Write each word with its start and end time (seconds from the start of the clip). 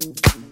Mm-hmm. 0.00 0.49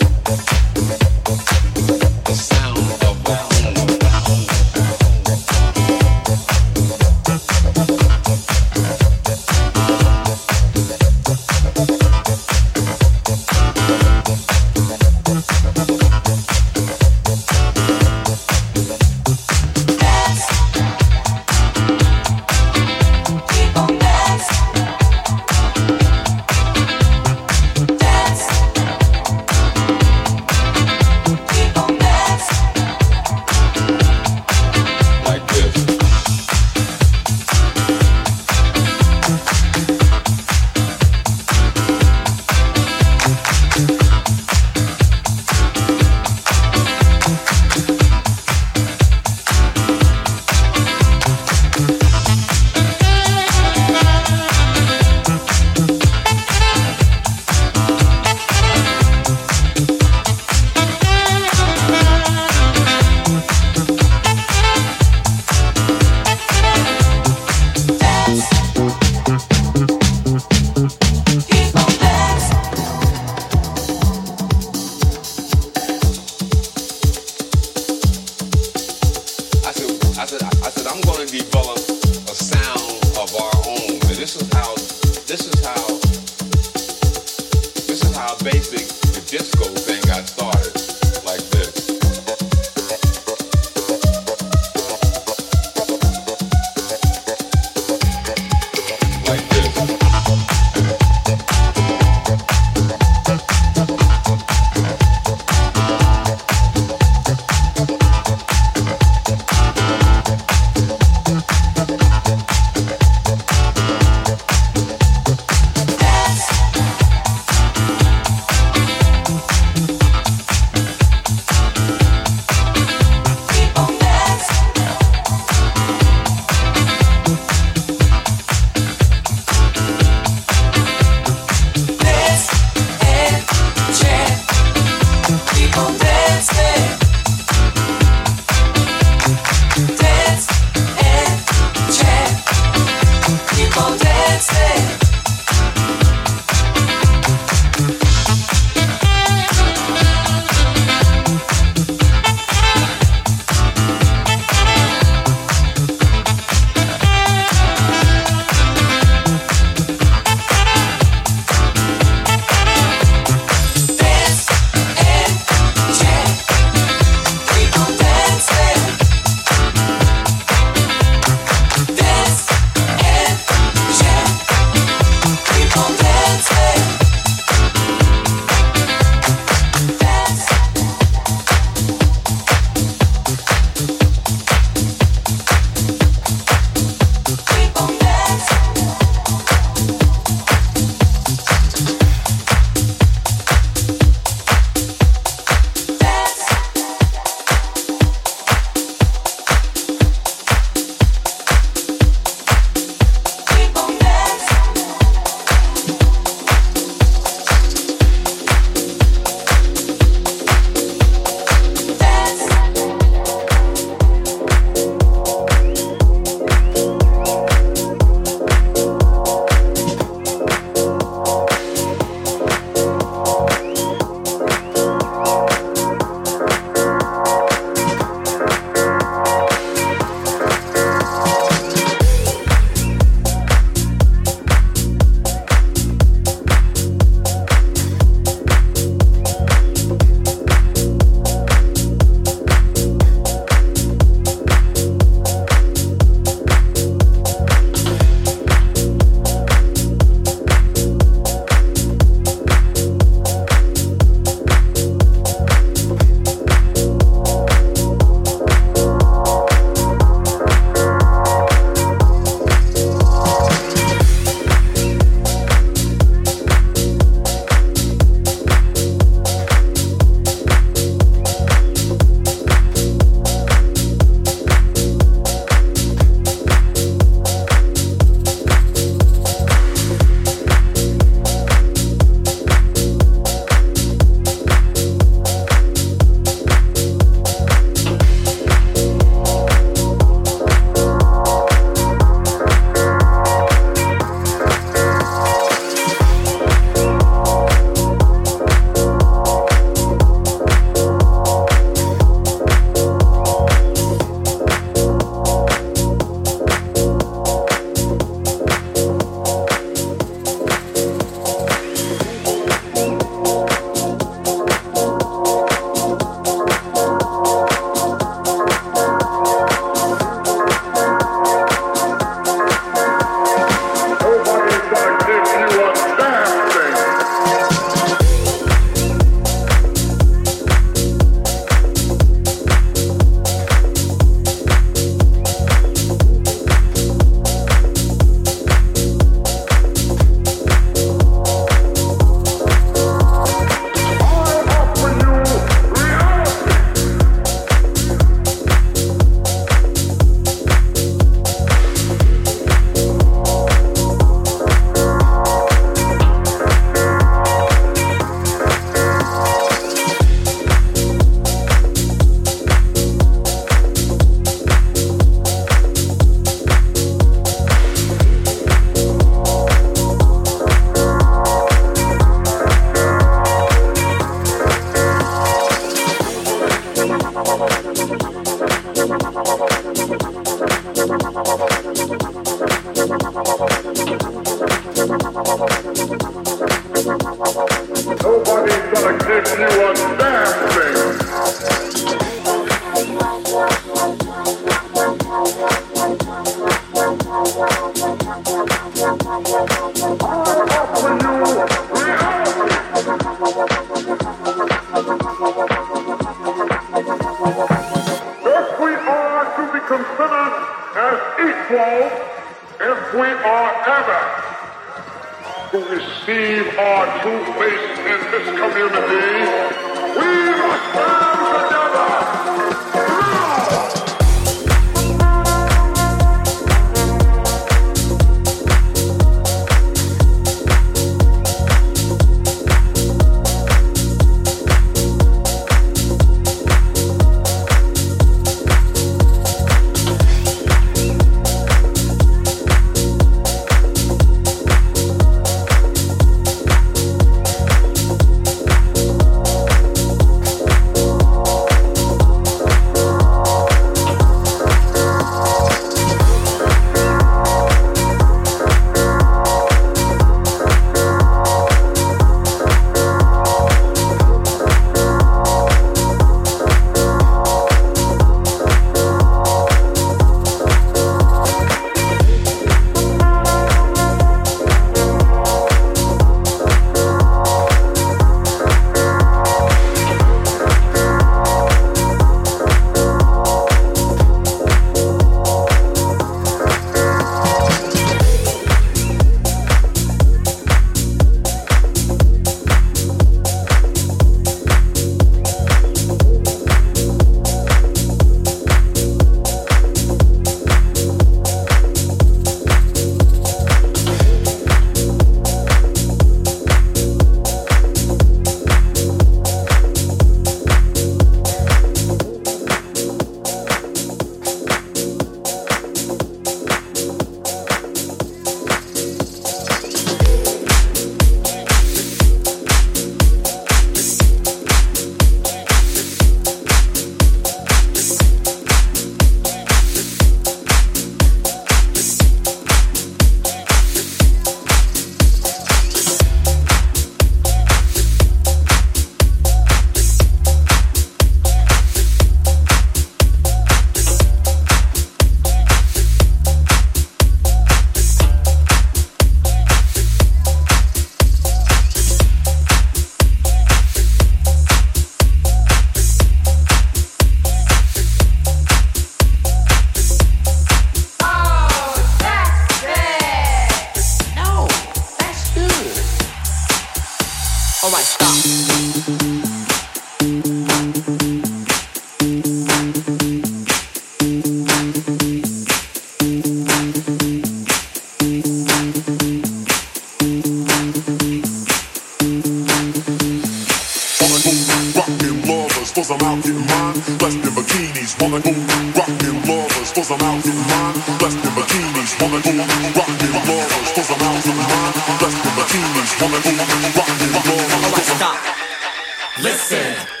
Listen. 599.21 600.00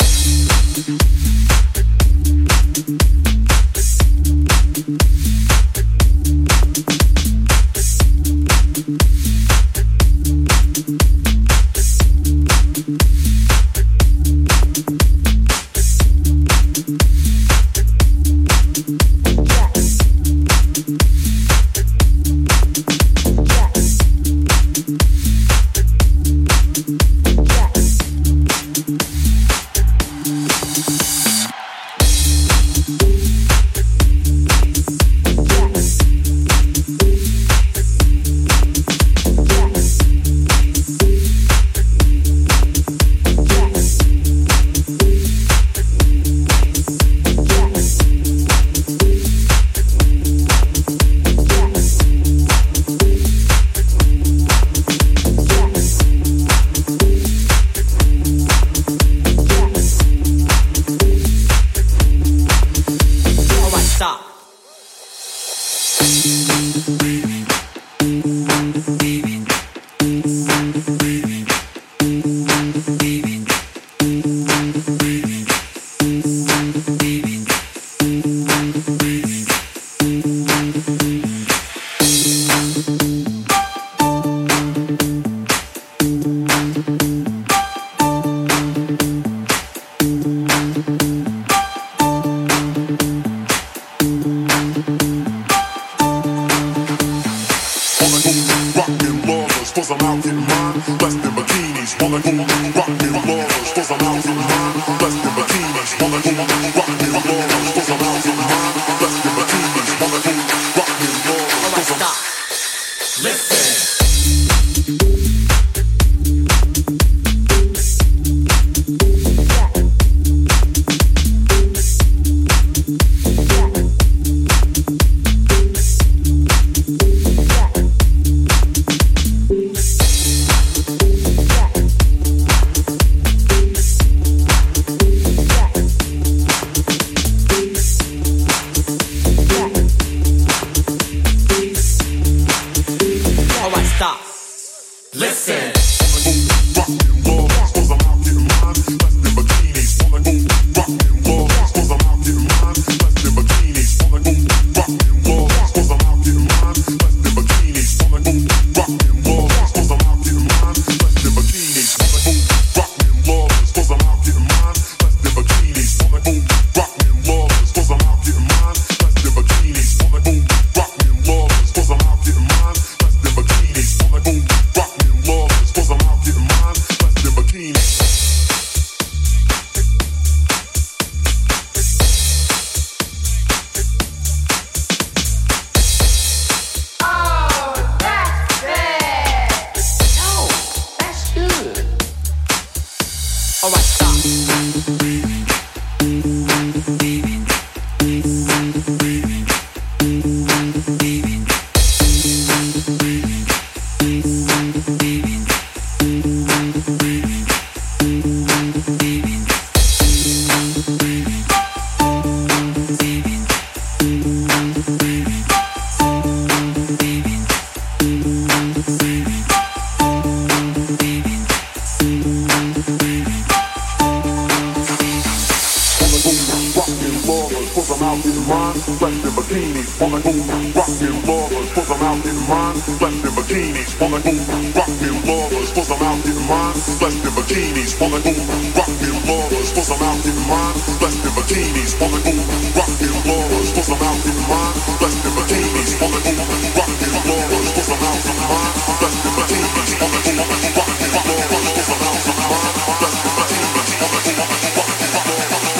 mine, 232.61 232.77
left 233.01 233.25
in 233.25 233.31
bikinis, 233.37 233.91
wanna 233.99 234.19
go 234.21 234.31
rock 234.77 234.89
me 235.01 235.09
lovers, 235.25 235.71
cause 235.73 235.89
I'm 235.91 236.01
out 236.01 236.23
getting 236.23 236.45
mine, 236.47 236.75
left 237.01 237.25
in 237.25 237.33
bikinis, 237.35 237.91
wanna 237.99 238.19
go 238.21 238.31
rock 238.77 238.91
me 239.01 239.09
lovers, 239.27 239.69
cause 239.73 239.89
I'm 239.91 240.01
out 240.05 240.17
getting 240.21 240.47
mine, 240.47 240.75
left 241.01 241.25
in 241.25 241.31
bikinis, 241.37 241.91
wanna 241.99 242.19
go 242.21 242.31
rock 242.77 242.91
me 243.01 243.07
lovers, 243.25 243.69
cause 243.73 243.89
I'm 243.89 244.01
out 244.01 244.17
getting 244.21 244.45
mine, 244.49 244.73
left 245.01 245.25
in 245.25 245.31
bikinis, 245.37 245.91
wanna 246.01 246.19
go 246.21 246.31
rock 246.77 246.91
me 247.01 247.07
lovers, 247.25 247.71
cause 247.73 247.89
I'm 247.89 248.03
out 248.05 248.21
getting 248.21 248.21
mine, 248.21 248.21
left 248.21 248.21
in 248.21 248.21
bikinis, 248.21 248.21
wanna 248.21 248.21
go 248.21 248.21
rock 248.21 248.21
me 248.21 248.21
lovers, 248.21 248.21
cause 248.21 248.21
I'm 248.21 248.21
out 248.21 248.21
getting 248.21 248.45
mine, 248.51 248.73
left 249.01 249.21
in 249.21 249.31
bikinis, 249.37 249.91
wanna 250.01 250.19
go 250.21 250.31
rock 250.77 250.89
me 250.91 251.35
lovers, 251.41 251.71
cause 251.75 251.89
I'm 251.91 252.05
out 252.05 252.19
getting 252.21 252.45
mine, 252.51 252.77
left 253.01 253.21
in 253.21 253.33
bikinis, 253.37 253.89
wanna 254.01 254.21
go 254.21 254.21
rock 254.21 254.25
me 254.25 254.35
lovers, 254.37 255.70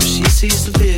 she 0.00 0.22
sees 0.30 0.64
the 0.66 0.78
vision. 0.78 0.95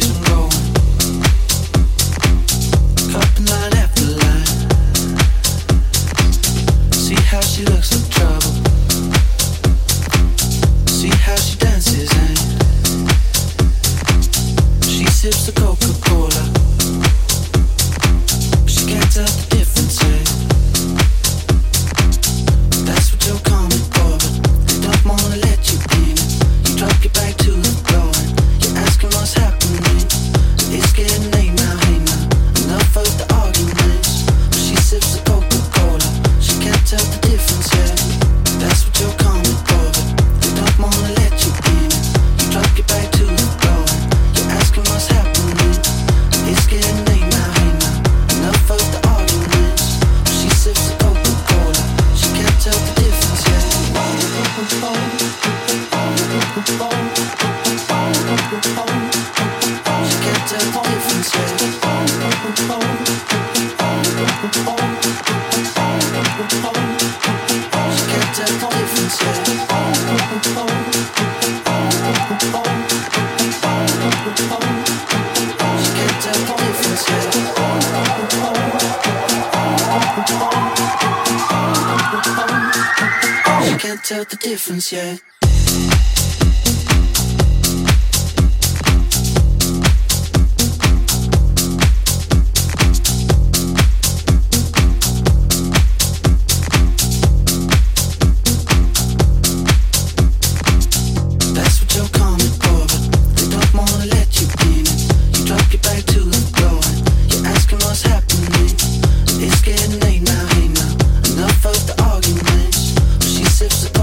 lives 113.69 113.98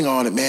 on 0.00 0.26
it, 0.26 0.32
Man, 0.32 0.41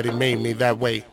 Glad 0.00 0.14
he 0.14 0.18
made 0.18 0.40
me 0.40 0.54
that 0.54 0.78
way. 0.78 1.04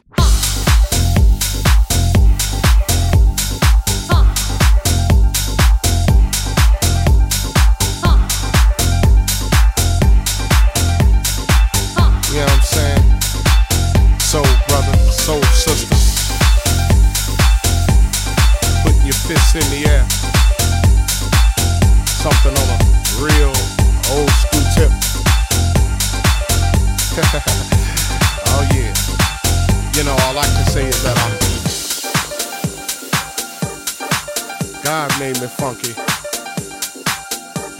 Funky. 35.74 35.93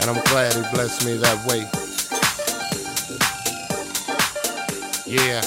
And 0.00 0.10
I'm 0.10 0.22
glad 0.24 0.52
he 0.52 0.60
blessed 0.74 1.06
me 1.06 1.16
that 1.16 1.38
way. 1.46 1.60
Yeah. 5.06 5.40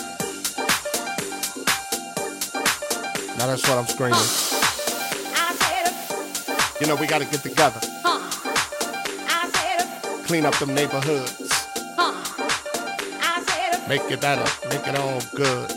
Now 3.37 3.45
that's 3.45 3.67
what 3.69 3.77
I'm 3.77 3.85
screaming. 3.85 4.17
You 6.79 6.87
know, 6.87 6.95
we 6.95 7.05
gotta 7.05 7.25
get 7.25 7.43
together. 7.43 7.79
Clean 10.25 10.43
up 10.43 10.55
them 10.55 10.73
neighborhoods. 10.73 11.67
Make 13.87 14.09
it 14.09 14.19
better. 14.19 14.47
Make 14.69 14.87
it 14.87 14.95
all 14.95 15.21
good. 15.35 15.71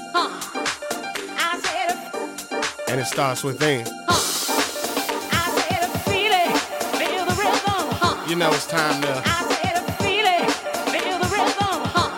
And 2.88 3.00
it 3.00 3.06
starts 3.06 3.44
within. 3.44 4.03
You 8.34 8.40
know 8.40 8.50
it's 8.50 8.66
time 8.66 9.00
to 9.00 9.22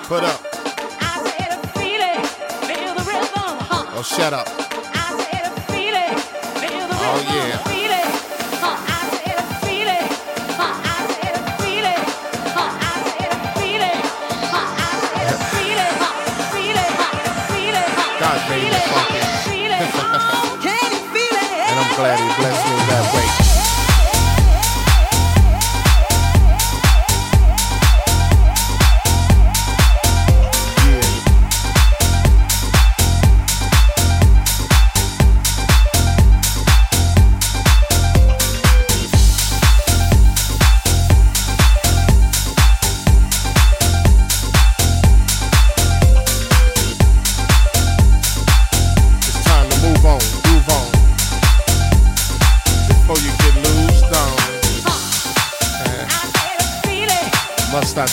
put 0.08 0.24
up. 0.24 0.40
Or 3.92 3.98
oh, 3.98 4.02
shut 4.02 4.32
up. 4.32 4.46
Oh 6.88 7.20
yeah. 7.20 7.60
God 18.20 18.40
made 18.48 18.72
me. 18.72 18.80
And 21.68 21.78
I'm 21.78 21.90
glad 21.96 22.18
he 22.18 22.26
blessed 22.40 22.80
me 22.80 22.85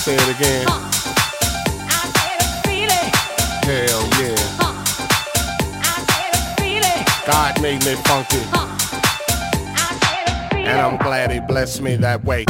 say 0.04 0.16
it 0.16 0.36
again? 0.36 0.68
Hell 3.64 4.04
yeah. 4.20 4.36
God 7.26 7.62
made 7.62 7.86
me 7.86 7.96
funky. 8.04 8.44
And 10.60 10.82
I'm 10.82 10.98
glad 10.98 11.32
he 11.32 11.40
blessed 11.40 11.82
me 11.82 11.96
that 11.96 12.22
way. 12.26 12.44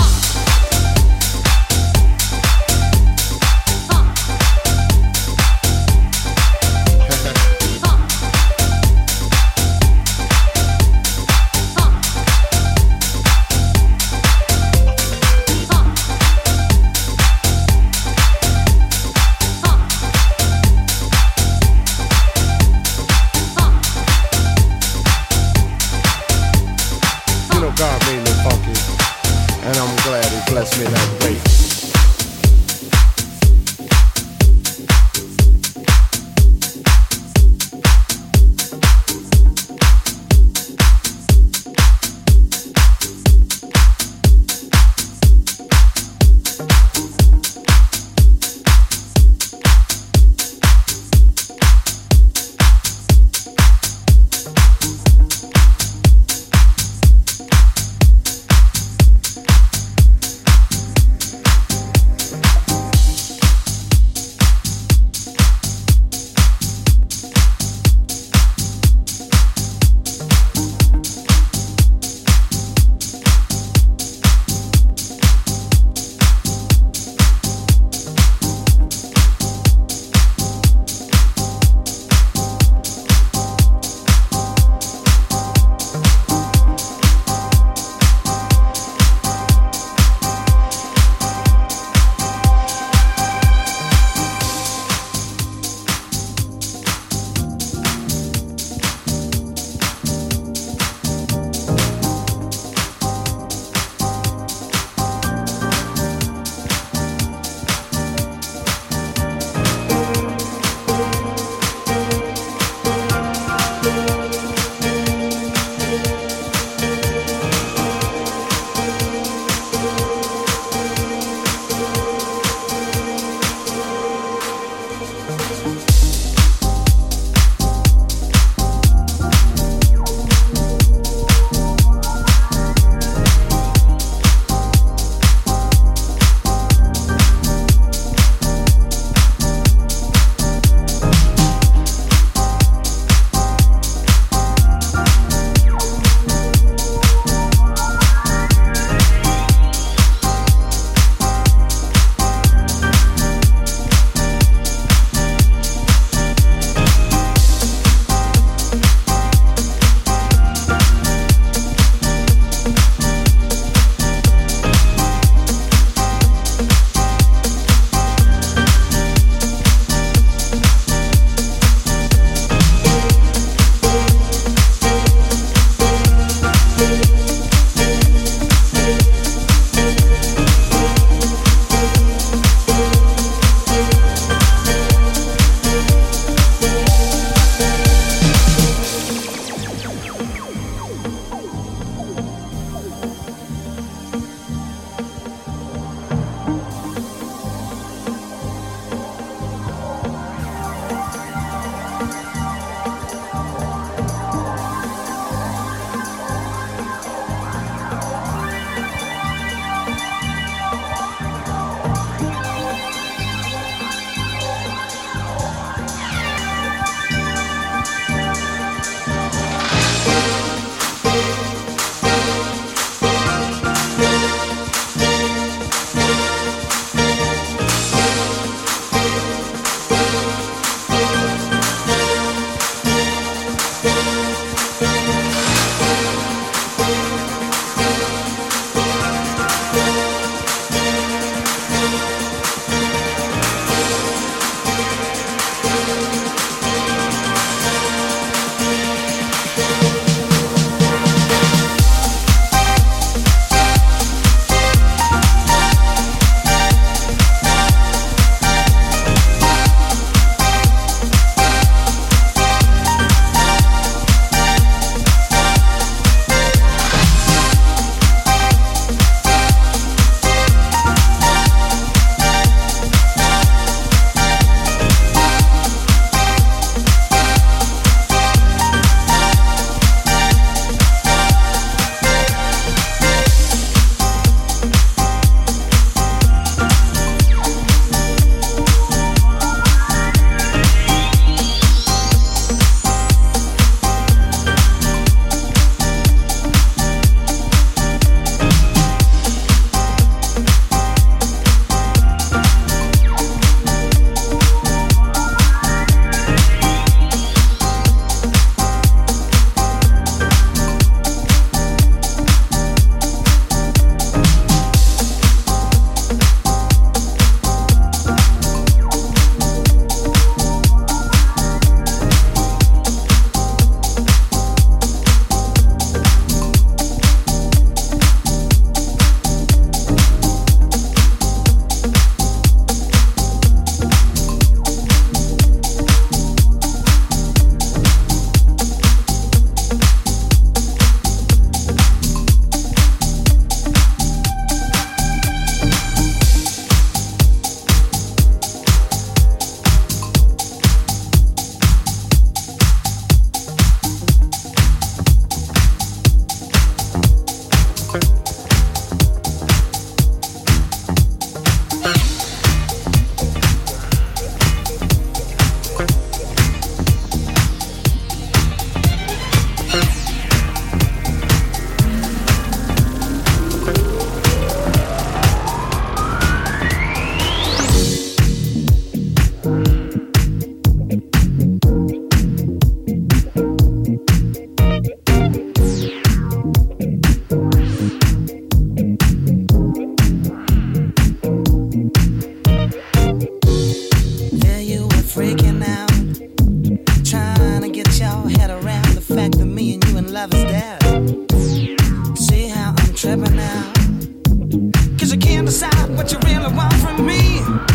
You 405.13 405.19
can't 405.19 405.45
decide 405.45 405.95
what 405.95 406.11
you 406.11 406.17
really 406.25 406.51
want 406.55 406.73
from 406.75 407.05
me. 407.05 407.72